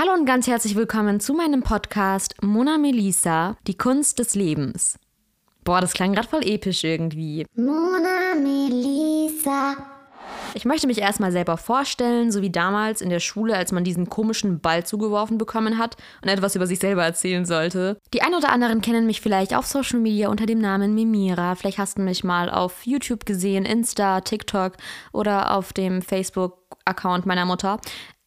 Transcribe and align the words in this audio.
Hallo 0.00 0.12
und 0.12 0.26
ganz 0.26 0.46
herzlich 0.46 0.76
willkommen 0.76 1.18
zu 1.18 1.34
meinem 1.34 1.64
Podcast 1.64 2.40
Mona 2.40 2.78
Melissa, 2.78 3.56
die 3.66 3.76
Kunst 3.76 4.20
des 4.20 4.36
Lebens. 4.36 4.96
Boah, 5.64 5.80
das 5.80 5.92
klang 5.92 6.12
gerade 6.12 6.28
voll 6.28 6.46
episch 6.46 6.84
irgendwie. 6.84 7.44
Mona 7.56 8.36
Melissa. 8.40 9.76
Ich 10.54 10.64
möchte 10.64 10.86
mich 10.86 10.98
erstmal 10.98 11.32
selber 11.32 11.56
vorstellen, 11.56 12.30
so 12.30 12.42
wie 12.42 12.50
damals 12.50 13.00
in 13.00 13.10
der 13.10 13.18
Schule, 13.18 13.56
als 13.56 13.72
man 13.72 13.82
diesen 13.82 14.08
komischen 14.08 14.60
Ball 14.60 14.86
zugeworfen 14.86 15.36
bekommen 15.36 15.78
hat 15.78 15.96
und 16.22 16.28
etwas 16.28 16.54
über 16.54 16.68
sich 16.68 16.78
selber 16.78 17.02
erzählen 17.02 17.44
sollte. 17.44 17.98
Die 18.14 18.22
ein 18.22 18.34
oder 18.34 18.50
anderen 18.50 18.82
kennen 18.82 19.04
mich 19.04 19.20
vielleicht 19.20 19.52
auf 19.52 19.66
Social 19.66 19.98
Media 19.98 20.28
unter 20.28 20.46
dem 20.46 20.60
Namen 20.60 20.94
Mimira. 20.94 21.56
Vielleicht 21.56 21.78
hast 21.78 21.98
du 21.98 22.02
mich 22.02 22.22
mal 22.22 22.50
auf 22.50 22.86
YouTube 22.86 23.26
gesehen, 23.26 23.64
Insta, 23.64 24.20
TikTok 24.20 24.74
oder 25.12 25.56
auf 25.56 25.72
dem 25.72 26.02
Facebook-Account 26.02 27.26
meiner 27.26 27.46
Mutter. 27.46 27.80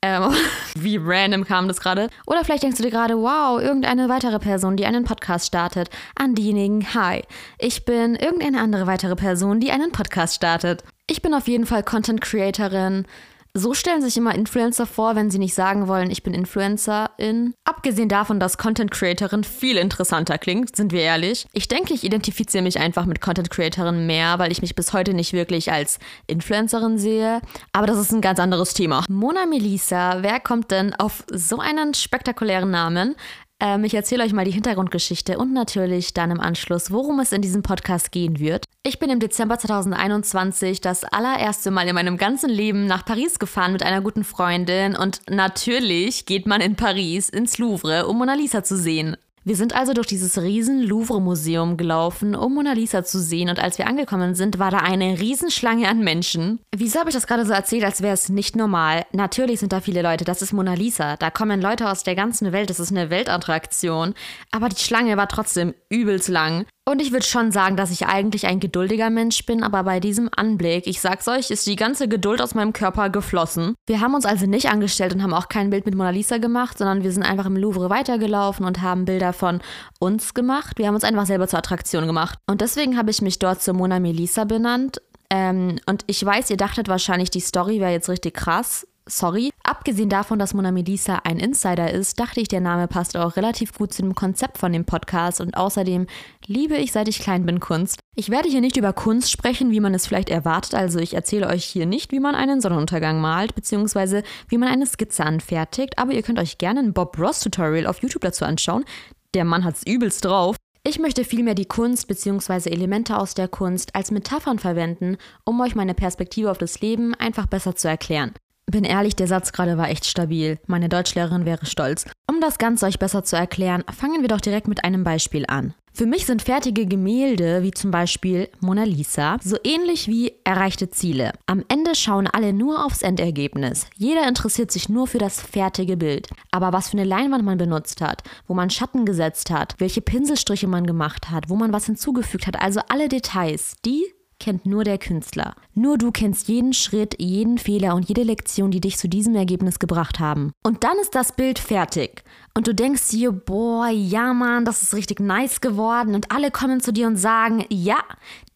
Ähm, 0.04 0.34
wie 0.76 0.98
random 0.98 1.46
kam 1.46 1.68
das 1.68 1.80
gerade? 1.80 2.10
Oder 2.26 2.44
vielleicht 2.44 2.64
denkst 2.64 2.78
du 2.78 2.84
dir 2.84 2.90
gerade, 2.90 3.18
wow, 3.18 3.62
irgendeine 3.62 4.10
weitere 4.10 4.40
Person, 4.40 4.76
die 4.76 4.86
einen 4.86 5.04
Podcast 5.04 5.48
startet. 5.48 5.90
An 6.16 6.34
diejenigen, 6.34 6.94
hi. 6.94 7.22
Ich 7.60 7.86
bin 7.86 8.16
irgendeine 8.16 8.62
andere 8.62 8.88
weitere 8.88 9.16
Person, 9.16 9.60
die 9.60 9.72
einen 9.72 9.92
Podcast 9.92 10.36
startet. 10.36 10.84
Ich 11.08 11.22
bin 11.22 11.34
auf 11.34 11.48
jeden 11.48 11.68
Fall 11.68 11.84
Content 11.84 12.22
Creatorin, 12.22 13.06
so 13.54 13.74
stellen 13.74 14.02
sich 14.02 14.18
immer 14.18 14.36
Influencer 14.36 14.86
vor, 14.86 15.16
wenn 15.16 15.30
sie 15.30 15.40
nicht 15.40 15.54
sagen 15.54 15.88
wollen, 15.88 16.12
ich 16.12 16.24
bin 16.24 16.34
Influencerin. 16.34 17.54
Abgesehen 17.64 18.10
davon, 18.10 18.40
dass 18.40 18.58
Content 18.58 18.92
Creatorin 18.92 19.44
viel 19.44 19.78
interessanter 19.78 20.38
klingt, 20.38 20.76
sind 20.76 20.92
wir 20.92 21.02
ehrlich. 21.02 21.46
Ich 21.54 21.68
denke, 21.68 21.94
ich 21.94 22.04
identifiziere 22.04 22.64
mich 22.64 22.80
einfach 22.80 23.06
mit 23.06 23.22
Content 23.22 23.50
Creatorin 23.50 24.06
mehr, 24.06 24.40
weil 24.40 24.52
ich 24.52 24.62
mich 24.62 24.76
bis 24.76 24.94
heute 24.94 25.14
nicht 25.14 25.34
wirklich 25.34 25.72
als 25.72 26.00
Influencerin 26.28 26.98
sehe. 26.98 27.42
Aber 27.74 27.88
das 27.88 28.00
ist 28.00 28.12
ein 28.12 28.22
ganz 28.22 28.40
anderes 28.40 28.74
Thema. 28.74 29.04
Mona 29.10 29.46
Melissa, 29.46 30.22
wer 30.22 30.40
kommt 30.40 30.72
denn 30.72 30.94
auf 30.96 31.24
so 31.32 31.60
einen 31.60 31.94
spektakulären 31.94 32.72
Namen? 32.72 33.16
Ähm, 33.62 33.84
ich 33.84 33.94
erzähle 33.94 34.24
euch 34.24 34.34
mal 34.34 34.44
die 34.44 34.52
Hintergrundgeschichte 34.52 35.38
und 35.38 35.54
natürlich 35.54 36.14
dann 36.14 36.32
im 36.32 36.40
Anschluss, 36.40 36.92
worum 36.92 37.20
es 37.20 37.32
in 37.32 37.44
diesem 37.44 37.62
Podcast 37.62 38.12
gehen 38.12 38.40
wird. 38.40 38.66
Ich 38.84 38.98
bin 38.98 39.12
im 39.12 39.20
Dezember 39.20 39.60
2021 39.60 40.82
das 40.82 41.04
allererste 41.04 41.70
Mal 41.70 41.88
in 41.88 41.94
meinem 41.94 42.18
ganzen 42.18 42.50
Leben 42.50 42.88
nach 42.88 43.06
Paris 43.06 43.38
gefahren 43.38 43.72
mit 43.72 43.84
einer 43.84 44.02
guten 44.02 44.24
Freundin 44.24 44.96
und 44.96 45.22
natürlich 45.30 46.26
geht 46.26 46.48
man 46.48 46.60
in 46.60 46.76
Paris 46.76 47.30
ins 47.30 47.60
Louvre, 47.60 48.08
um 48.08 48.18
Mona 48.18 48.34
Lisa 48.34 48.64
zu 48.64 48.76
sehen. 48.76 49.16
Wir 49.44 49.56
sind 49.56 49.76
also 49.76 49.94
durch 49.94 50.06
dieses 50.06 50.40
riesen 50.40 50.84
Louvre-Museum 50.84 51.76
gelaufen, 51.76 52.36
um 52.36 52.54
Mona 52.54 52.74
Lisa 52.74 53.04
zu 53.04 53.20
sehen 53.20 53.50
und 53.50 53.60
als 53.60 53.80
wir 53.80 53.88
angekommen 53.88 54.36
sind, 54.36 54.60
war 54.60 54.70
da 54.70 54.78
eine 54.78 55.20
Riesenschlange 55.20 55.88
an 55.88 56.04
Menschen. 56.04 56.60
Wieso 56.76 57.00
habe 57.00 57.10
ich 57.10 57.16
das 57.16 57.26
gerade 57.26 57.48
so 57.48 57.52
erzählt, 57.52 57.84
als 57.84 58.04
wäre 58.04 58.14
es 58.14 58.30
nicht 58.30 58.56
normal? 58.56 59.04
Natürlich 59.14 59.60
sind 59.60 59.74
da 59.74 59.82
viele 59.82 60.04
Leute, 60.04 60.26
das 60.26 60.44
ist 60.44 60.54
Mona 60.54 60.76
Lisa, 60.76 61.18
da 61.18 61.32
kommen 61.32 61.60
Leute 61.60 61.90
aus 61.90 62.04
der 62.04 62.14
ganzen 62.14 62.52
Welt, 62.52 62.70
das 62.70 62.80
ist 62.80 62.92
eine 62.92 63.10
Weltattraktion, 63.10 64.14
aber 64.52 64.70
die 64.70 64.80
Schlange 64.80 65.18
war 65.18 65.28
trotzdem 65.28 65.74
übelst 65.90 66.28
lang. 66.28 66.68
Und 66.90 67.00
ich 67.00 67.12
würde 67.12 67.26
schon 67.26 67.52
sagen, 67.52 67.78
dass 67.78 67.92
ich 67.92 68.08
eigentlich 68.08 68.48
ein 68.48 68.60
geduldiger 68.60 69.12
Mensch 69.12 69.46
bin, 69.46 69.62
aber 69.62 69.84
bei 69.84 70.00
diesem 70.00 70.32
Anblick, 70.36 70.88
ich 70.88 71.00
sag's 71.00 71.28
euch, 71.28 71.52
ist 71.52 71.68
die 71.68 71.76
ganze 71.76 72.08
Geduld 72.08 72.42
aus 72.42 72.56
meinem 72.56 72.74
Körper 72.74 73.12
geflossen. 73.12 73.76
Wir 73.86 74.02
haben 74.02 74.16
uns 74.16 74.26
also 74.26 74.48
nicht 74.48 74.70
angestellt 74.70 75.14
und 75.14 75.22
haben 75.22 75.34
auch 75.34 75.48
kein 75.48 75.70
Bild 75.70 75.86
mit 75.86 75.94
Mona 75.94 76.10
Lisa 76.10 76.40
gemacht, 76.40 76.80
sondern 76.80 77.04
wir 77.04 77.12
sind 77.12 77.22
einfach 77.22 77.46
im 77.46 77.56
Louvre 77.56 77.92
weitergelaufen 77.92 78.66
und 78.66 78.82
haben 78.82 79.06
Bilder 79.06 79.32
von 79.32 79.62
uns 80.00 80.34
gemacht. 80.34 80.80
Wir 80.80 80.88
haben 80.88 80.96
uns 80.96 81.04
einfach 81.04 81.28
selber 81.28 81.48
zur 81.48 81.60
Attraktion 81.60 82.08
gemacht. 82.08 82.40
Und 82.50 82.62
deswegen 82.62 82.98
habe 82.98 83.12
ich 83.12 83.22
mich 83.22 83.38
dort 83.38 83.62
zur 83.62 83.76
Mona 83.76 84.00
Melissa 84.00 84.46
benannt. 84.46 85.04
Ähm, 85.30 85.80
und 85.86 86.04
ich 86.08 86.26
weiß, 86.26 86.50
ihr 86.50 86.58
dachtet 86.58 86.88
wahrscheinlich, 86.88 87.30
die 87.30 87.42
Story 87.42 87.80
wäre 87.80 87.92
jetzt 87.92 88.10
richtig 88.10 88.34
krass 88.34 88.88
sorry. 89.08 89.52
Abgesehen 89.82 90.10
davon, 90.10 90.38
dass 90.38 90.54
Mona 90.54 90.72
Melissa 90.72 91.22
ein 91.24 91.40
Insider 91.40 91.90
ist, 91.90 92.20
dachte 92.20 92.40
ich, 92.40 92.48
der 92.48 92.62
Name 92.62 92.88
passt 92.88 93.18
auch 93.18 93.36
relativ 93.36 93.74
gut 93.74 93.92
zu 93.92 94.04
dem 94.04 94.14
Konzept 94.14 94.60
von 94.60 94.72
dem 94.72 94.86
Podcast 94.86 95.42
und 95.42 95.58
außerdem 95.58 96.06
liebe 96.46 96.76
ich, 96.76 96.92
seit 96.92 97.08
ich 97.08 97.18
klein 97.18 97.48
bin, 97.48 97.60
Kunst. 97.60 98.00
Ich 98.16 98.30
werde 98.30 98.48
hier 98.48 98.62
nicht 98.62 98.78
über 98.78 98.94
Kunst 98.94 99.32
sprechen, 99.32 99.72
wie 99.72 99.80
man 99.80 99.96
es 99.96 100.06
vielleicht 100.06 100.30
erwartet, 100.30 100.76
also 100.76 101.00
ich 101.00 101.16
erzähle 101.16 101.48
euch 101.48 101.66
hier 101.66 101.88
nicht, 101.88 102.12
wie 102.12 102.20
man 102.20 102.36
einen 102.36 102.62
Sonnenuntergang 102.62 103.22
malt, 103.22 103.56
beziehungsweise 103.56 104.22
wie 104.50 104.60
man 104.60 104.70
eine 104.70 104.86
Skizze 104.86 105.26
anfertigt, 105.26 105.98
aber 105.98 106.12
ihr 106.12 106.22
könnt 106.22 106.38
euch 106.38 106.60
gerne 106.60 106.82
ein 106.82 106.94
Bob 106.94 107.18
Ross 107.18 107.40
Tutorial 107.40 107.88
auf 107.88 108.04
YouTube 108.04 108.22
dazu 108.22 108.46
anschauen. 108.46 108.86
Der 109.34 109.46
Mann 109.46 109.66
hat's 109.66 109.82
übelst 109.88 110.24
drauf. 110.24 110.58
Ich 110.84 111.00
möchte 111.00 111.24
vielmehr 111.24 111.56
die 111.56 111.66
Kunst 111.66 112.08
bzw. 112.08 112.70
Elemente 112.70 113.18
aus 113.18 113.34
der 113.34 113.48
Kunst 113.48 113.96
als 113.96 114.12
Metaphern 114.12 114.60
verwenden, 114.60 115.18
um 115.44 115.60
euch 115.60 115.74
meine 115.74 115.96
Perspektive 115.96 116.52
auf 116.52 116.60
das 116.60 116.82
Leben 116.82 117.16
einfach 117.16 117.48
besser 117.48 117.76
zu 117.76 117.88
erklären. 117.88 118.36
Bin 118.72 118.86
ehrlich, 118.86 119.18
der 119.18 119.28
Satz 119.28 119.52
gerade 119.52 119.78
war 119.78 119.90
echt 119.90 120.06
stabil. 120.06 120.58
Meine 120.66 120.88
Deutschlehrerin 120.88 121.44
wäre 121.44 121.66
stolz. 121.66 122.06
Um 122.26 122.40
das 122.40 122.58
Ganze 122.58 122.86
euch 122.86 123.00
besser 123.00 123.22
zu 123.22 123.36
erklären, 123.36 123.84
fangen 123.94 124.22
wir 124.22 124.30
doch 124.30 124.40
direkt 124.40 124.70
mit 124.70 124.86
einem 124.86 125.04
Beispiel 125.04 125.44
an. 125.50 125.74
Für 125.94 126.06
mich 126.06 126.26
sind 126.26 126.42
fertige 126.42 126.86
Gemälde, 126.86 127.64
wie 127.64 127.72
zum 127.72 127.92
Beispiel 127.92 128.48
Mona 128.62 128.86
Lisa, 128.86 129.40
so 129.44 129.58
ähnlich 129.66 130.08
wie 130.08 130.32
erreichte 130.46 130.90
Ziele. 130.90 131.34
Am 131.48 131.66
Ende 131.68 131.96
schauen 131.96 132.28
alle 132.28 132.54
nur 132.54 132.86
aufs 132.86 133.02
Endergebnis. 133.02 133.88
Jeder 133.98 134.26
interessiert 134.26 134.72
sich 134.72 134.88
nur 134.88 135.06
für 135.06 135.18
das 135.18 135.42
fertige 135.42 135.98
Bild. 135.98 136.30
Aber 136.52 136.72
was 136.72 136.88
für 136.88 136.98
eine 136.98 137.04
Leinwand 137.04 137.44
man 137.44 137.58
benutzt 137.58 138.00
hat, 138.00 138.24
wo 138.48 138.54
man 138.54 138.70
Schatten 138.70 139.06
gesetzt 139.06 139.50
hat, 139.50 139.76
welche 139.80 140.00
Pinselstriche 140.00 140.68
man 140.68 140.88
gemacht 140.88 141.30
hat, 141.30 141.50
wo 141.50 141.58
man 141.58 141.74
was 141.74 141.88
hinzugefügt 141.88 142.48
hat, 142.48 142.62
also 142.62 142.80
alle 142.88 143.10
Details, 143.10 143.76
die 143.84 144.06
kennt 144.42 144.66
nur 144.66 144.84
der 144.84 144.98
Künstler. 144.98 145.56
Nur 145.74 145.98
du 145.98 146.12
kennst 146.12 146.50
jeden 146.50 146.74
Schritt, 146.74 147.16
jeden 147.20 147.58
Fehler 147.58 147.96
und 147.96 148.10
jede 148.10 148.24
Lektion, 148.24 148.72
die 148.72 148.82
dich 148.82 148.98
zu 148.98 149.08
diesem 149.08 149.36
Ergebnis 149.36 149.80
gebracht 149.80 150.20
haben. 150.20 150.52
Und 150.64 150.84
dann 150.84 150.98
ist 151.00 151.16
das 151.16 151.32
Bild 151.32 151.60
fertig. 151.60 152.24
Und 152.54 152.68
du 152.68 152.74
denkst 152.74 153.08
dir, 153.10 153.32
boah, 153.32 153.88
ja 153.88 154.34
Mann, 154.34 154.66
das 154.66 154.82
ist 154.82 154.94
richtig 154.96 155.20
nice 155.20 155.62
geworden. 155.62 156.16
Und 156.16 156.32
alle 156.32 156.52
kommen 156.52 156.82
zu 156.82 156.92
dir 156.92 157.08
und 157.08 157.18
sagen, 157.18 157.66
ja, 157.70 158.00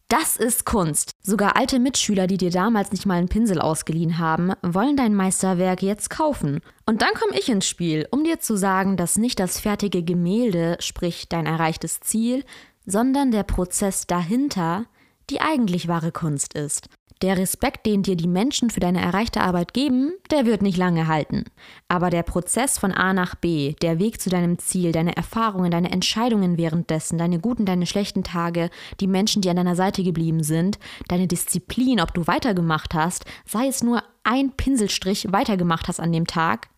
das 0.08 0.36
ist 0.36 0.66
Kunst. 0.66 1.12
Sogar 1.22 1.56
alte 1.56 1.78
Mitschüler, 1.78 2.26
die 2.26 2.36
dir 2.36 2.50
damals 2.50 2.92
nicht 2.92 3.06
mal 3.06 3.14
einen 3.14 3.28
Pinsel 3.28 3.60
ausgeliehen 3.60 4.18
haben, 4.18 4.52
wollen 4.62 4.96
dein 4.96 5.14
Meisterwerk 5.14 5.82
jetzt 5.82 6.10
kaufen. 6.10 6.60
Und 6.84 7.02
dann 7.02 7.14
komme 7.14 7.38
ich 7.38 7.48
ins 7.48 7.68
Spiel, 7.68 8.06
um 8.10 8.24
dir 8.24 8.38
zu 8.40 8.56
sagen, 8.56 8.96
dass 8.96 9.18
nicht 9.18 9.40
das 9.40 9.58
fertige 9.58 10.02
Gemälde, 10.02 10.76
sprich 10.80 11.28
dein 11.28 11.46
erreichtes 11.46 12.00
Ziel, 12.00 12.44
sondern 12.84 13.30
der 13.30 13.42
Prozess 13.42 14.06
dahinter 14.06 14.86
die 15.30 15.40
eigentlich 15.40 15.88
wahre 15.88 16.12
Kunst 16.12 16.54
ist. 16.54 16.88
Der 17.22 17.38
Respekt, 17.38 17.86
den 17.86 18.02
dir 18.02 18.14
die 18.14 18.28
Menschen 18.28 18.68
für 18.68 18.80
deine 18.80 19.00
erreichte 19.00 19.40
Arbeit 19.40 19.72
geben, 19.72 20.12
der 20.30 20.44
wird 20.44 20.60
nicht 20.60 20.76
lange 20.76 21.06
halten. 21.06 21.44
Aber 21.88 22.10
der 22.10 22.22
Prozess 22.22 22.76
von 22.76 22.92
A 22.92 23.14
nach 23.14 23.34
B, 23.34 23.74
der 23.80 23.98
Weg 23.98 24.20
zu 24.20 24.28
deinem 24.28 24.58
Ziel, 24.58 24.92
deine 24.92 25.16
Erfahrungen, 25.16 25.70
deine 25.70 25.90
Entscheidungen 25.90 26.58
währenddessen, 26.58 27.16
deine 27.16 27.38
guten, 27.38 27.64
deine 27.64 27.86
schlechten 27.86 28.22
Tage, 28.22 28.68
die 29.00 29.06
Menschen, 29.06 29.40
die 29.40 29.48
an 29.48 29.56
deiner 29.56 29.76
Seite 29.76 30.02
geblieben 30.02 30.42
sind, 30.42 30.78
deine 31.08 31.26
Disziplin, 31.26 32.00
ob 32.02 32.12
du 32.12 32.26
weitergemacht 32.26 32.92
hast, 32.92 33.24
sei 33.46 33.66
es 33.66 33.82
nur 33.82 34.02
ein 34.22 34.52
Pinselstrich 34.52 35.32
weitergemacht 35.32 35.88
hast 35.88 36.00
an 36.00 36.12
dem 36.12 36.26
Tag, 36.26 36.68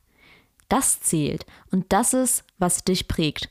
das 0.69 1.01
zählt. 1.01 1.47
Und 1.73 1.87
das 1.89 2.15
ist, 2.15 2.45
was 2.59 2.85
dich 2.85 3.09
prägt. 3.09 3.49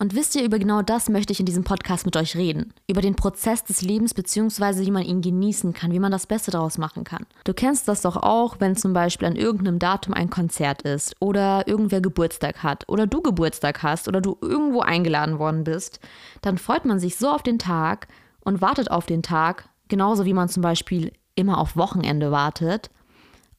Und 0.00 0.14
wisst 0.14 0.36
ihr, 0.36 0.44
über 0.44 0.60
genau 0.60 0.82
das 0.82 1.08
möchte 1.08 1.32
ich 1.32 1.40
in 1.40 1.46
diesem 1.46 1.64
Podcast 1.64 2.06
mit 2.06 2.16
euch 2.16 2.36
reden. 2.36 2.72
Über 2.86 3.00
den 3.00 3.16
Prozess 3.16 3.64
des 3.64 3.82
Lebens 3.82 4.14
bzw. 4.14 4.86
wie 4.86 4.92
man 4.92 5.02
ihn 5.02 5.22
genießen 5.22 5.72
kann, 5.72 5.90
wie 5.90 5.98
man 5.98 6.12
das 6.12 6.26
Beste 6.26 6.52
daraus 6.52 6.78
machen 6.78 7.02
kann. 7.02 7.26
Du 7.42 7.52
kennst 7.52 7.88
das 7.88 8.02
doch 8.02 8.16
auch, 8.16 8.60
wenn 8.60 8.76
zum 8.76 8.92
Beispiel 8.92 9.26
an 9.26 9.34
irgendeinem 9.34 9.80
Datum 9.80 10.14
ein 10.14 10.30
Konzert 10.30 10.82
ist 10.82 11.16
oder 11.18 11.66
irgendwer 11.66 12.00
Geburtstag 12.00 12.62
hat 12.62 12.88
oder 12.88 13.08
du 13.08 13.22
Geburtstag 13.22 13.82
hast 13.82 14.06
oder 14.06 14.20
du 14.20 14.38
irgendwo 14.40 14.80
eingeladen 14.80 15.40
worden 15.40 15.64
bist. 15.64 15.98
Dann 16.42 16.58
freut 16.58 16.84
man 16.84 17.00
sich 17.00 17.16
so 17.16 17.28
auf 17.30 17.42
den 17.42 17.58
Tag 17.58 18.06
und 18.40 18.60
wartet 18.60 18.92
auf 18.92 19.06
den 19.06 19.24
Tag, 19.24 19.68
genauso 19.88 20.24
wie 20.24 20.32
man 20.32 20.48
zum 20.48 20.62
Beispiel 20.62 21.12
immer 21.34 21.58
auf 21.58 21.76
Wochenende 21.76 22.30
wartet. 22.30 22.90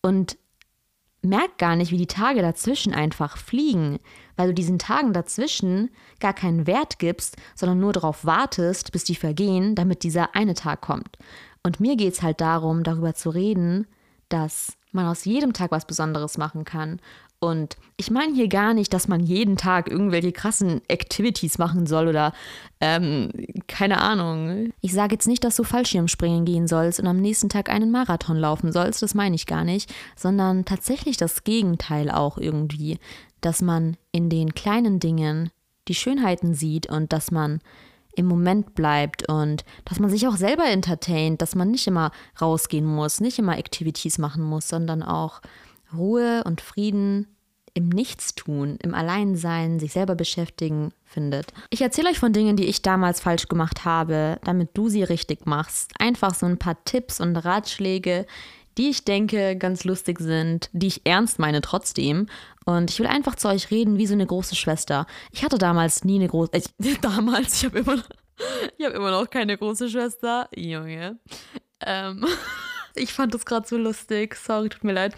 Und 0.01 0.37
merkt 1.21 1.57
gar 1.57 1.75
nicht, 1.75 1.91
wie 1.91 1.97
die 1.97 2.07
Tage 2.07 2.41
dazwischen 2.41 2.93
einfach 2.93 3.37
fliegen, 3.37 3.99
weil 4.35 4.47
du 4.47 4.53
diesen 4.53 4.79
Tagen 4.79 5.13
dazwischen 5.13 5.89
gar 6.19 6.33
keinen 6.33 6.65
Wert 6.65 6.99
gibst, 6.99 7.35
sondern 7.55 7.79
nur 7.79 7.93
darauf 7.93 8.25
wartest, 8.25 8.91
bis 8.91 9.03
die 9.03 9.15
vergehen, 9.15 9.75
damit 9.75 10.03
dieser 10.03 10.35
eine 10.35 10.53
Tag 10.53 10.81
kommt. 10.81 11.17
Und 11.63 11.79
mir 11.79 11.97
geht 11.97 12.13
es 12.13 12.21
halt 12.21 12.39
darum, 12.39 12.83
darüber 12.83 13.13
zu 13.13 13.29
reden, 13.29 13.87
dass 14.29 14.77
man 14.91 15.07
aus 15.07 15.25
jedem 15.25 15.53
Tag 15.53 15.71
was 15.71 15.85
Besonderes 15.85 16.37
machen 16.37 16.63
kann 16.63 16.99
und 17.39 17.77
ich 17.95 18.11
meine 18.11 18.33
hier 18.33 18.49
gar 18.49 18.73
nicht, 18.73 18.93
dass 18.93 19.07
man 19.07 19.21
jeden 19.21 19.55
Tag 19.55 19.89
irgendwelche 19.89 20.33
krassen 20.33 20.81
Activities 20.89 21.57
machen 21.57 21.85
soll 21.87 22.09
oder 22.09 22.33
ähm, 22.81 23.29
keine 23.67 24.01
Ahnung. 24.01 24.73
Ich 24.81 24.93
sage 24.93 25.15
jetzt 25.15 25.27
nicht, 25.27 25.43
dass 25.45 25.55
du 25.55 25.63
Fallschirmspringen 25.63 26.43
gehen 26.43 26.67
sollst 26.67 26.99
und 26.99 27.07
am 27.07 27.17
nächsten 27.17 27.47
Tag 27.47 27.69
einen 27.69 27.91
Marathon 27.91 28.37
laufen 28.37 28.73
sollst, 28.73 29.01
das 29.01 29.15
meine 29.15 29.35
ich 29.35 29.45
gar 29.45 29.63
nicht, 29.63 29.93
sondern 30.17 30.65
tatsächlich 30.65 31.15
das 31.15 31.45
Gegenteil 31.45 32.11
auch 32.11 32.37
irgendwie, 32.37 32.99
dass 33.39 33.61
man 33.61 33.95
in 34.11 34.29
den 34.29 34.53
kleinen 34.53 34.99
Dingen 34.99 35.49
die 35.87 35.95
Schönheiten 35.95 36.53
sieht 36.53 36.89
und 36.89 37.13
dass 37.13 37.31
man 37.31 37.61
im 38.15 38.25
Moment 38.25 38.75
bleibt 38.75 39.29
und 39.29 39.63
dass 39.85 39.99
man 39.99 40.09
sich 40.09 40.27
auch 40.27 40.35
selber 40.35 40.65
entertaint, 40.65 41.41
dass 41.41 41.55
man 41.55 41.71
nicht 41.71 41.87
immer 41.87 42.11
rausgehen 42.41 42.85
muss, 42.85 43.21
nicht 43.21 43.39
immer 43.39 43.57
Activities 43.57 44.17
machen 44.17 44.43
muss, 44.43 44.67
sondern 44.67 45.03
auch 45.03 45.41
Ruhe 45.93 46.43
und 46.45 46.61
Frieden 46.61 47.27
im 47.73 47.89
Nichtstun, 47.89 48.77
im 48.81 48.93
Alleinsein, 48.93 49.79
sich 49.79 49.93
selber 49.93 50.15
beschäftigen 50.15 50.91
findet. 51.05 51.53
Ich 51.69 51.81
erzähle 51.81 52.09
euch 52.09 52.19
von 52.19 52.33
Dingen, 52.33 52.55
die 52.55 52.65
ich 52.65 52.81
damals 52.81 53.21
falsch 53.21 53.47
gemacht 53.47 53.85
habe, 53.85 54.39
damit 54.43 54.71
du 54.73 54.89
sie 54.89 55.03
richtig 55.03 55.45
machst. 55.45 55.93
Einfach 55.99 56.35
so 56.35 56.45
ein 56.45 56.57
paar 56.57 56.83
Tipps 56.83 57.19
und 57.19 57.35
Ratschläge, 57.37 58.25
die 58.77 58.89
ich 58.89 59.03
denke 59.03 59.55
ganz 59.57 59.83
lustig 59.83 60.19
sind, 60.19 60.69
die 60.73 60.87
ich 60.87 61.05
ernst 61.05 61.39
meine 61.39 61.61
trotzdem. 61.61 62.27
Und 62.65 62.91
ich 62.91 62.99
will 62.99 63.07
einfach 63.07 63.35
zu 63.35 63.47
euch 63.47 63.71
reden 63.71 63.97
wie 63.97 64.07
so 64.07 64.13
eine 64.13 64.25
große 64.25 64.55
Schwester. 64.55 65.05
Ich 65.31 65.43
hatte 65.43 65.57
damals 65.57 66.03
nie 66.03 66.15
eine 66.15 66.27
große. 66.27 66.53
Äh, 66.53 66.61
damals, 67.01 67.57
ich 67.57 67.65
habe 67.65 67.79
immer, 67.79 67.95
noch, 67.97 68.09
hab 68.81 68.93
immer 68.93 69.11
noch 69.11 69.29
keine 69.29 69.57
große 69.57 69.89
Schwester. 69.89 70.47
Junge. 70.55 71.19
Ähm, 71.85 72.25
ich 72.95 73.13
fand 73.13 73.33
das 73.33 73.45
gerade 73.45 73.67
so 73.67 73.77
lustig. 73.77 74.35
Sorry, 74.35 74.69
tut 74.69 74.83
mir 74.83 74.93
leid. 74.93 75.15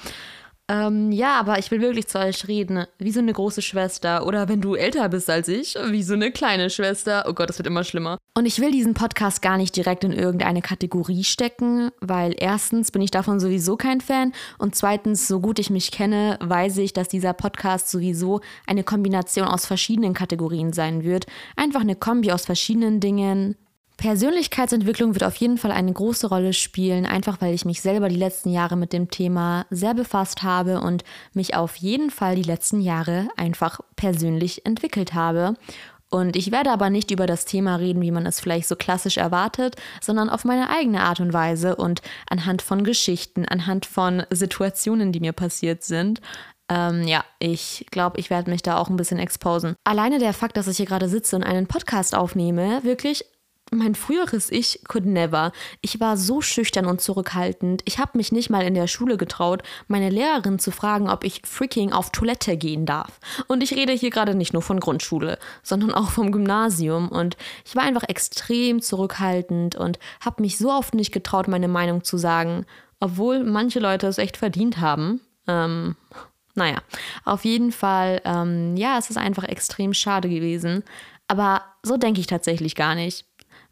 Ähm, 0.72 1.12
ja, 1.12 1.38
aber 1.38 1.60
ich 1.60 1.70
will 1.70 1.82
wirklich 1.82 2.08
zu 2.08 2.18
euch 2.18 2.48
reden, 2.48 2.86
wie 2.98 3.12
so 3.12 3.20
eine 3.20 3.34
große 3.34 3.62
Schwester. 3.62 4.26
Oder 4.26 4.48
wenn 4.48 4.62
du 4.62 4.76
älter 4.76 5.10
bist 5.10 5.30
als 5.30 5.50
ich, 5.50 5.76
wie 5.76 6.02
so 6.02 6.14
eine 6.14 6.32
kleine 6.32 6.70
Schwester. 6.70 7.26
Oh 7.28 7.34
Gott, 7.34 7.50
das 7.50 7.60
wird 7.60 7.68
immer 7.68 7.84
schlimmer. 7.84 8.18
Und 8.38 8.46
ich 8.46 8.62
will 8.62 8.72
diesen 8.72 8.94
Podcast 8.94 9.42
gar 9.42 9.58
nicht 9.58 9.76
direkt 9.76 10.06
in 10.06 10.14
irgendeine 10.14 10.62
Kategorie 10.62 11.26
stecken, 11.26 11.92
weil 12.00 12.34
erstens 12.38 12.92
bin 12.92 13.02
ich 13.02 13.12
davon 13.12 13.42
sowieso 13.42 13.76
kein 13.76 14.00
Fan 14.00 14.32
und 14.60 14.74
zweitens, 14.74 15.28
so 15.28 15.42
gut 15.42 15.60
ich 15.60 15.70
mich 15.70 15.92
kenne, 15.92 16.38
weiß 16.40 16.78
ich, 16.78 16.94
dass 16.94 17.10
dieser 17.10 17.34
Podcast 17.34 17.92
sowieso 17.92 18.40
eine 18.66 18.86
Kombination 18.86 19.50
aus 19.50 19.66
verschiedenen 19.66 20.14
Kategorien 20.14 20.72
sein 20.72 21.04
wird. 21.04 21.26
Einfach 21.58 21.82
eine 21.82 21.98
Kombi 21.98 22.32
aus 22.32 22.46
verschiedenen 22.46 23.02
Dingen, 23.02 23.58
Persönlichkeitsentwicklung 24.02 25.14
wird 25.14 25.24
auf 25.24 25.36
jeden 25.36 25.60
Fall 25.60 25.72
eine 25.72 25.94
große 25.94 26.28
Rolle 26.28 26.54
spielen, 26.54 27.06
einfach 27.06 27.40
weil 27.40 27.54
ich 27.54 27.66
mich 27.66 27.82
selber 27.82 28.10
die 28.10 28.16
letzten 28.16 28.50
Jahre 28.50 28.76
mit 28.76 28.94
dem 28.94 29.12
Thema 29.12 29.68
sehr 29.70 29.94
befasst 29.94 30.42
habe 30.42 30.82
und 30.82 31.04
mich 31.34 31.56
auf 31.56 31.76
jeden 31.76 32.10
Fall 32.10 32.34
die 32.34 32.42
letzten 32.42 32.82
Jahre 32.82 33.28
einfach 33.38 33.80
persönlich 33.96 34.66
entwickelt 34.66 35.14
habe. 35.14 35.54
Und 36.10 36.36
ich 36.36 36.52
werde 36.52 36.72
aber 36.72 36.90
nicht 36.90 37.12
über 37.12 37.28
das 37.28 37.46
Thema 37.46 37.76
reden, 37.76 38.02
wie 38.02 38.10
man 38.10 38.26
es 38.26 38.40
vielleicht 38.40 38.68
so 38.68 38.76
klassisch 38.76 39.18
erwartet, 39.18 39.76
sondern 40.02 40.32
auf 40.32 40.46
meine 40.46 40.72
eigene 40.72 41.04
Art 41.04 41.20
und 41.20 41.32
Weise 41.32 41.76
und 41.76 42.02
anhand 42.28 42.64
von 42.64 42.84
Geschichten, 42.84 43.46
anhand 43.46 43.86
von 43.86 44.24
Situationen, 44.32 45.12
die 45.12 45.20
mir 45.20 45.34
passiert 45.34 45.84
sind. 45.84 46.22
Ähm, 46.70 47.08
ja, 47.08 47.24
ich 47.38 47.86
glaube, 47.92 48.20
ich 48.20 48.30
werde 48.30 48.50
mich 48.50 48.64
da 48.64 48.78
auch 48.78 48.90
ein 48.90 48.96
bisschen 48.96 49.20
exposen. 49.20 49.76
Alleine 49.84 50.20
der 50.20 50.34
Fakt, 50.34 50.58
dass 50.58 50.68
ich 50.68 50.78
hier 50.78 50.86
gerade 50.86 51.08
sitze 51.08 51.36
und 51.36 51.44
einen 51.44 51.68
Podcast 51.68 52.16
aufnehme, 52.16 52.84
wirklich 52.84 53.26
mein 53.74 53.96
früheres 53.96 54.52
Ich 54.52 54.82
could 54.88 55.06
never. 55.06 55.54
Ich 55.80 56.00
war 56.02 56.18
so 56.18 56.42
schüchtern 56.42 56.86
und 56.86 57.00
zurückhaltend. 57.00 57.82
Ich 57.86 58.00
habe 58.00 58.18
mich 58.18 58.34
nicht 58.34 58.50
mal 58.50 58.64
in 58.64 58.74
der 58.74 58.88
Schule 58.88 59.16
getraut, 59.16 59.64
meine 59.88 60.10
Lehrerin 60.10 60.60
zu 60.60 60.72
fragen, 60.72 61.10
ob 61.10 61.24
ich 61.24 61.42
freaking 61.46 61.94
auf 61.94 62.12
Toilette 62.12 62.58
gehen 62.58 62.86
darf. 62.86 63.20
Und 63.48 63.64
ich 63.64 63.74
rede 63.74 63.94
hier 63.94 64.10
gerade 64.10 64.36
nicht 64.36 64.52
nur 64.52 64.62
von 64.62 64.82
Grundschule, 64.82 65.40
sondern 65.64 65.94
auch 65.94 66.12
vom 66.12 66.34
Gymnasium. 66.34 67.08
Und 67.08 67.38
ich 67.66 67.76
war 67.76 67.84
einfach 67.84 68.04
extrem 68.08 68.82
zurückhaltend 68.82 69.76
und 69.76 70.00
habe 70.20 70.42
mich 70.42 70.58
so 70.58 70.70
oft 70.70 70.94
nicht 70.94 71.14
getraut, 71.14 71.48
meine 71.48 71.70
Meinung 71.70 72.04
zu 72.04 72.18
sagen, 72.18 72.66
obwohl 73.00 73.44
manche 73.46 73.80
Leute 73.80 74.08
es 74.08 74.18
echt 74.18 74.36
verdient 74.36 74.80
haben. 74.80 75.22
Ähm, 75.48 75.96
naja, 76.56 76.80
auf 77.24 77.46
jeden 77.46 77.72
Fall, 77.72 78.22
ähm, 78.26 78.76
ja, 78.76 78.98
es 78.98 79.10
ist 79.10 79.18
einfach 79.18 79.46
extrem 79.46 79.94
schade 79.94 80.28
gewesen. 80.28 80.84
Aber 81.32 81.62
so 81.82 81.96
denke 81.96 82.20
ich 82.20 82.28
tatsächlich 82.28 82.76
gar 82.76 82.94
nicht 82.94 83.26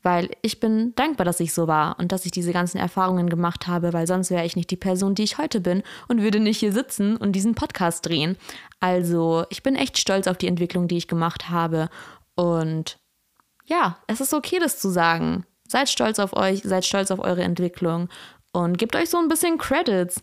weil 0.03 0.29
ich 0.41 0.59
bin 0.59 0.93
dankbar, 0.95 1.25
dass 1.25 1.39
ich 1.39 1.53
so 1.53 1.67
war 1.67 1.97
und 1.99 2.11
dass 2.11 2.25
ich 2.25 2.31
diese 2.31 2.53
ganzen 2.53 2.77
Erfahrungen 2.77 3.29
gemacht 3.29 3.67
habe, 3.67 3.93
weil 3.93 4.07
sonst 4.07 4.31
wäre 4.31 4.45
ich 4.45 4.55
nicht 4.55 4.71
die 4.71 4.77
Person, 4.77 5.15
die 5.15 5.23
ich 5.23 5.37
heute 5.37 5.61
bin 5.61 5.83
und 6.07 6.21
würde 6.21 6.39
nicht 6.39 6.59
hier 6.59 6.71
sitzen 6.71 7.17
und 7.17 7.33
diesen 7.33 7.55
Podcast 7.55 8.05
drehen. 8.05 8.37
Also 8.79 9.45
ich 9.49 9.63
bin 9.63 9.75
echt 9.75 9.97
stolz 9.97 10.27
auf 10.27 10.37
die 10.37 10.47
Entwicklung, 10.47 10.87
die 10.87 10.97
ich 10.97 11.07
gemacht 11.07 11.49
habe 11.49 11.89
und 12.35 12.97
ja, 13.65 13.97
es 14.07 14.21
ist 14.21 14.33
okay, 14.33 14.59
das 14.59 14.79
zu 14.79 14.89
sagen. 14.89 15.45
Seid 15.67 15.89
stolz 15.89 16.17
auf 16.17 16.35
euch, 16.35 16.63
seid 16.63 16.85
stolz 16.85 17.11
auf 17.11 17.19
eure 17.19 17.43
Entwicklung 17.43 18.09
und 18.51 18.77
gebt 18.77 18.95
euch 18.95 19.09
so 19.09 19.17
ein 19.17 19.27
bisschen 19.27 19.57
Credits. 19.57 20.21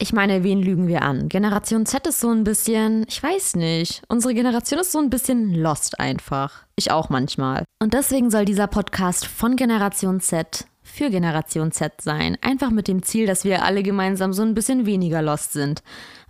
Ich 0.00 0.12
meine, 0.12 0.44
wen 0.44 0.62
lügen 0.62 0.86
wir 0.86 1.02
an? 1.02 1.28
Generation 1.28 1.84
Z 1.84 2.06
ist 2.06 2.20
so 2.20 2.30
ein 2.30 2.44
bisschen, 2.44 3.04
ich 3.08 3.20
weiß 3.20 3.56
nicht, 3.56 4.02
unsere 4.06 4.32
Generation 4.32 4.78
ist 4.78 4.92
so 4.92 5.00
ein 5.00 5.10
bisschen 5.10 5.52
lost 5.52 5.98
einfach. 5.98 6.66
Ich 6.76 6.92
auch 6.92 7.08
manchmal. 7.08 7.64
Und 7.82 7.94
deswegen 7.94 8.30
soll 8.30 8.44
dieser 8.44 8.68
Podcast 8.68 9.26
von 9.26 9.56
Generation 9.56 10.20
Z 10.20 10.66
für 10.84 11.10
Generation 11.10 11.72
Z 11.72 12.00
sein. 12.00 12.38
Einfach 12.42 12.70
mit 12.70 12.86
dem 12.86 13.02
Ziel, 13.02 13.26
dass 13.26 13.42
wir 13.42 13.64
alle 13.64 13.82
gemeinsam 13.82 14.32
so 14.32 14.42
ein 14.42 14.54
bisschen 14.54 14.86
weniger 14.86 15.20
lost 15.20 15.52
sind. 15.52 15.82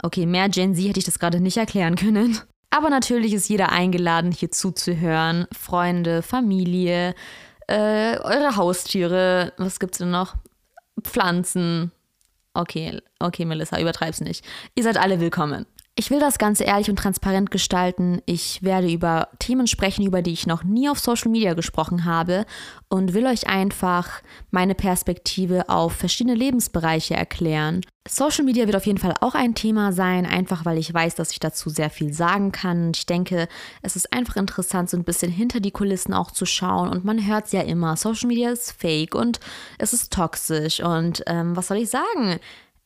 Okay, 0.03 0.25
mehr 0.25 0.49
Gen 0.49 0.75
Z 0.75 0.89
hätte 0.89 1.01
ich 1.01 1.05
das 1.05 1.19
gerade 1.19 1.39
nicht 1.39 1.59
erklären 1.59 1.97
können. 1.97 2.39
Aber 2.71 2.89
natürlich 2.89 3.35
ist 3.35 3.51
jeder 3.51 3.71
eingeladen, 3.71 4.33
hier 4.33 4.51
zuzuhören. 4.51 5.47
Freunde, 5.53 6.23
Familie, 6.23 7.15
äh, 7.67 8.19
eure 8.19 8.57
Haustiere, 8.57 9.53
was 9.59 9.79
gibt's 9.79 9.99
denn 9.99 10.11
noch? 10.11 10.37
Pflanzen, 11.03 11.93
Okay, 12.59 13.01
okay, 13.21 13.45
Melissa, 13.45 13.79
übertreib's 13.79 14.21
nicht. 14.21 14.45
Ihr 14.75 14.83
seid 14.83 14.99
alle 14.99 15.21
willkommen. 15.21 15.65
Ich 16.01 16.13
will 16.13 16.21
das 16.21 16.39
Ganze 16.39 16.63
ehrlich 16.63 16.89
und 16.89 16.97
transparent 16.97 17.51
gestalten. 17.51 18.23
Ich 18.25 18.63
werde 18.63 18.89
über 18.89 19.31
Themen 19.41 19.67
sprechen, 19.67 20.07
über 20.07 20.23
die 20.23 20.33
ich 20.33 20.47
noch 20.47 20.63
nie 20.63 20.89
auf 20.89 21.01
Social 21.01 21.29
Media 21.29 21.55
gesprochen 21.55 22.05
habe 22.05 22.47
und 22.89 23.15
will 23.15 23.27
euch 23.27 23.49
einfach 23.49 24.23
meine 24.53 24.77
Perspektive 24.77 25.69
auf 25.69 25.95
verschiedene 25.95 26.37
Lebensbereiche 26.37 27.15
erklären. 27.15 27.81
Social 28.09 28.45
Media 28.45 28.67
wird 28.67 28.77
auf 28.77 28.87
jeden 28.87 29.01
Fall 29.01 29.15
auch 29.21 29.35
ein 29.35 29.57
Thema 29.57 29.91
sein, 29.91 30.25
einfach 30.25 30.65
weil 30.65 30.79
ich 30.79 30.95
weiß, 30.95 31.17
dass 31.17 31.33
ich 31.33 31.41
dazu 31.41 31.69
sehr 31.69 31.91
viel 31.91 32.13
sagen 32.13 32.53
kann. 32.53 32.93
Ich 32.95 33.07
denke, 33.07 33.49
es 33.83 33.97
ist 33.97 34.13
einfach 34.13 34.37
interessant, 34.37 34.89
so 34.89 34.97
ein 34.97 35.03
bisschen 35.03 35.33
hinter 35.33 35.59
die 35.59 35.73
Kulissen 35.73 36.15
auch 36.15 36.31
zu 36.31 36.47
schauen. 36.47 36.91
Und 36.91 37.05
man 37.05 37.27
hört 37.27 37.47
es 37.47 37.53
ja 37.53 37.63
immer, 37.63 37.97
Social 37.97 38.29
Media 38.29 38.53
ist 38.53 38.71
fake 38.71 39.17
und 39.17 39.41
es 39.79 39.93
ist 39.93 40.13
toxisch. 40.13 40.79
Und 40.79 41.25
ähm, 41.27 41.57
was 41.57 41.67
soll 41.67 41.79
ich 41.79 41.91
sagen? 41.91 42.39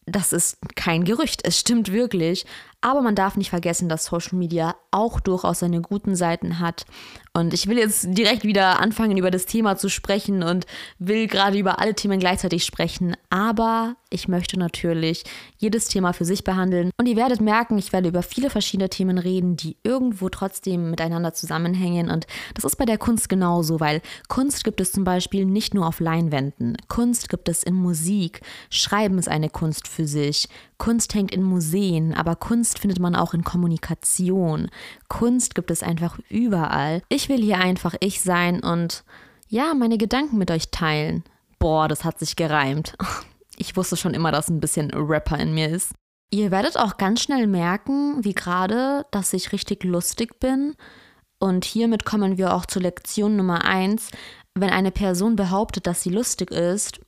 Das 0.07 0.33
ist 0.33 0.57
kein 0.75 1.05
Gerücht, 1.05 1.43
es 1.45 1.61
stimmt 1.61 1.93
wirklich. 1.93 2.47
Aber 2.83 3.01
man 3.01 3.15
darf 3.15 3.37
nicht 3.37 3.51
vergessen, 3.51 3.89
dass 3.89 4.05
Social 4.05 4.37
Media 4.37 4.75
auch 4.91 5.21
durchaus 5.21 5.61
seine 5.61 5.81
guten 5.81 6.17
Seiten 6.17 6.59
hat. 6.59 6.85
Und 7.33 7.55
ich 7.55 7.67
will 7.67 7.79
jetzt 7.79 8.07
direkt 8.11 8.45
wieder 8.45 8.81
anfangen, 8.81 9.17
über 9.17 9.31
das 9.31 9.47
Thema 9.47 9.77
zu 9.77 9.89
sprechen 9.89 10.43
und 10.43 10.67
will 10.99 11.29
gerade 11.29 11.57
über 11.57 11.79
alle 11.79 11.95
Themen 11.95 12.19
gleichzeitig 12.19 12.65
sprechen. 12.65 13.17
Aber 13.31 13.97
ich 14.11 14.29
möchte 14.29 14.59
natürlich 14.59 15.25
jedes 15.57 15.89
Thema 15.89 16.13
für 16.13 16.27
sich 16.27 16.45
behandeln. 16.45 16.91
Und 16.99 17.07
ihr 17.07 17.17
werdet 17.17 17.41
merken, 17.41 17.79
ich 17.79 17.93
werde 17.93 18.09
über 18.09 18.23
viele 18.23 18.51
verschiedene 18.51 18.91
Themen 18.91 19.17
reden, 19.17 19.57
die 19.57 19.77
irgendwo 19.83 20.29
trotzdem 20.29 20.91
miteinander 20.91 21.33
zusammenhängen. 21.33 22.11
Und 22.11 22.27
das 22.55 22.65
ist 22.65 22.77
bei 22.77 22.85
der 22.85 22.99
Kunst 22.99 23.31
genauso, 23.31 23.81
weil 23.81 24.03
Kunst 24.29 24.65
gibt 24.65 24.81
es 24.81 24.93
zum 24.93 25.05
Beispiel 25.05 25.47
nicht 25.47 25.73
nur 25.73 25.87
auf 25.87 26.01
Leinwänden. 26.01 26.77
Kunst 26.89 27.31
gibt 27.31 27.49
es 27.49 27.63
in 27.63 27.75
Musik. 27.75 28.43
Schreiben 28.69 29.19
ist 29.19 29.29
eine 29.29 29.49
Kunst 29.49 29.89
für 29.89 30.07
sich. 30.07 30.49
Kunst 30.83 31.15
hängt 31.15 31.33
in 31.33 31.45
Museen, 31.45 32.13
aber 32.13 32.35
Kunst 32.35 32.81
findet 32.81 32.99
man 32.99 33.15
auch 33.15 33.35
in 33.35 33.45
Kommunikation. 33.45 34.69
Kunst 35.07 35.55
gibt 35.55 35.71
es 35.71 35.85
einfach 35.85 36.19
überall. 36.29 37.03
Ich 37.09 37.29
will 37.29 37.41
hier 37.41 37.59
einfach 37.59 37.95
ich 38.01 38.21
sein 38.21 38.65
und 38.65 39.05
ja, 39.47 39.75
meine 39.75 39.97
Gedanken 39.97 40.39
mit 40.39 40.51
euch 40.51 40.73
teilen. 40.73 41.23
Boah, 41.61 41.87
das 41.87 42.03
hat 42.05 42.19
sich 42.19 42.35
gereimt. 42.35 42.97
Ich 43.59 43.77
wusste 43.77 43.97
schon 43.97 44.15
immer, 44.15 44.33
dass 44.33 44.49
ein 44.49 44.59
bisschen 44.59 44.91
Rapper 44.93 45.39
in 45.39 45.55
mir 45.55 45.69
ist. 45.69 45.93
Ihr 46.31 46.51
werdet 46.51 46.77
auch 46.77 46.97
ganz 46.97 47.21
schnell 47.21 47.47
merken, 47.47 48.25
wie 48.25 48.33
gerade, 48.33 49.07
dass 49.13 49.35
ich 49.35 49.53
richtig 49.53 49.85
lustig 49.85 50.41
bin. 50.41 50.75
Und 51.39 51.65
hiermit 51.65 52.05
kommen 52.05 52.39
wir 52.39 52.55
auch 52.55 52.67
zur 52.67 52.83
Lektion 52.83 53.37
Nummer 53.37 53.65
1. 53.65 54.11
Wenn 54.55 54.71
eine 54.71 54.91
Person 54.91 55.37
behauptet, 55.37 55.87
dass 55.87 56.03
sie 56.03 56.11
lustig 56.11 56.51
ist, 56.51 56.99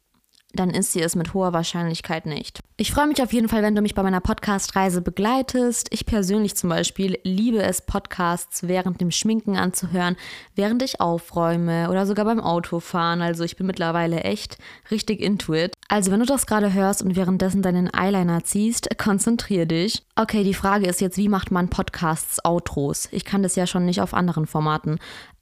dann 0.55 0.71
ist 0.71 0.93
sie 0.93 1.01
es 1.01 1.17
mit 1.17 1.35
hoher 1.35 1.53
Wahrscheinlichkeit 1.53 2.27
nicht. 2.27 2.61
Ich 2.77 2.91
freue 2.91 3.07
mich 3.07 3.23
auf 3.23 3.33
jeden 3.33 3.49
Fall, 3.49 3.63
wenn 3.63 3.75
du 3.75 3.83
mich 3.83 3.95
bei 3.95 4.03
meiner 4.03 4.21
Podcast-Reise 4.21 5.01
begleitest. 5.01 5.89
Ich 5.93 6.07
persönlich 6.07 6.57
zum 6.57 6.71
Beispiel 6.71 7.19
liebe 7.23 7.63
es, 7.63 7.83
Podcasts 7.83 8.67
während 8.67 9.01
dem 9.01 9.11
Schminken 9.11 9.57
anzuhören, 9.57 10.17
während 10.57 10.83
ich 10.83 11.01
aufräume 11.01 11.89
oder 11.91 12.07
sogar 12.07 12.25
beim 12.25 12.41
Autofahren. 12.41 13.23
Also 13.23 13.45
ich 13.45 13.57
bin 13.57 13.67
mittlerweile 13.67 14.23
echt 14.23 14.59
richtig 14.91 15.21
into 15.21 15.55
it. 15.55 15.75
Also 15.89 16.11
wenn 16.11 16.21
du 16.21 16.27
das 16.27 16.47
gerade 16.47 16.73
hörst 16.73 17.03
und 17.03 17.15
währenddessen 17.15 17.63
deinen 17.63 17.93
Eyeliner 17.95 18.43
ziehst, 18.43 18.89
konzentrier 18.99 19.67
dich. 19.67 20.03
Okay, 20.17 20.43
die 20.43 20.55
Frage 20.55 20.87
ist 20.87 21.01
jetzt, 21.01 21.17
wie 21.17 21.29
macht 21.29 21.51
man 21.51 21.69
Podcasts 21.69 22.45
Outros? 22.45 23.09
Ich 23.13 23.25
kann 23.25 23.43
das 23.43 23.55
ja 23.55 23.67
schon 23.67 23.85
nicht 23.85 24.01
auf 24.01 24.15
anderen 24.15 24.47
Formaten. 24.47 24.99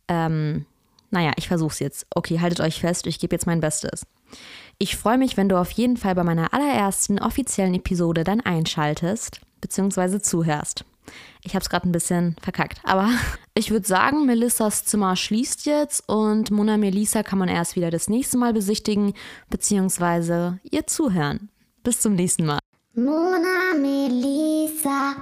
Ähm, 0.09 0.67
naja, 1.13 1.33
ich 1.37 1.47
versuch's 1.47 1.79
jetzt. 1.79 2.07
Okay, 2.15 2.41
haltet 2.41 2.61
euch 2.61 2.81
fest, 2.81 3.07
ich 3.07 3.19
gebe 3.19 3.35
jetzt 3.35 3.47
mein 3.47 3.61
Bestes. 3.61 4.07
Ich 4.79 4.97
freue 4.97 5.19
mich, 5.19 5.37
wenn 5.37 5.49
du 5.49 5.57
auf 5.59 5.71
jeden 5.71 5.97
Fall 5.97 6.15
bei 6.15 6.25
meiner 6.25 6.53
allerersten 6.53 7.19
offiziellen 7.19 7.75
Episode 7.75 8.25
dann 8.25 8.41
einschaltest 8.41 9.41
bzw. 9.61 10.21
zuhörst. 10.21 10.85
Ich 11.45 11.55
habe 11.55 11.63
es 11.63 11.69
gerade 11.71 11.89
ein 11.89 11.93
bisschen 11.93 12.37
verkackt, 12.41 12.81
aber 12.85 13.09
ich 13.55 13.71
würde 13.71 13.87
sagen, 13.87 14.27
Melissas 14.27 14.85
Zimmer 14.85 15.17
schließt 15.17 15.67
jetzt 15.67 16.09
und 16.09 16.51
Mona 16.51 16.77
Melissa 16.77 17.23
kann 17.23 17.39
man 17.39 17.49
erst 17.49 17.77
wieder 17.77 17.91
das 17.91 18.09
nächste 18.09 18.39
Mal 18.39 18.53
besichtigen 18.53 19.15
bzw. 19.51 20.59
ihr 20.71 20.87
zuhören. 20.87 21.49
Bis 21.83 22.01
zum 22.01 22.15
nächsten 22.15 22.47
Mal. 22.47 22.61
Mona 22.95 23.75
Melissa. 23.77 25.17